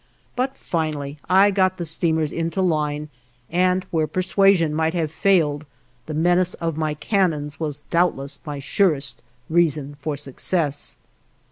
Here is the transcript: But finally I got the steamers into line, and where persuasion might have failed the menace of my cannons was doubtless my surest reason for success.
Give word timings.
But 0.35 0.57
finally 0.57 1.19
I 1.29 1.51
got 1.51 1.77
the 1.77 1.85
steamers 1.85 2.33
into 2.33 2.59
line, 2.63 3.09
and 3.51 3.85
where 3.91 4.07
persuasion 4.07 4.73
might 4.73 4.95
have 4.95 5.11
failed 5.11 5.63
the 6.07 6.15
menace 6.15 6.55
of 6.55 6.75
my 6.75 6.95
cannons 6.95 7.59
was 7.59 7.81
doubtless 7.91 8.39
my 8.43 8.57
surest 8.57 9.21
reason 9.47 9.97
for 10.01 10.17
success. 10.17 10.97